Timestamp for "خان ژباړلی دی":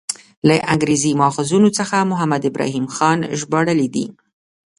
2.95-4.05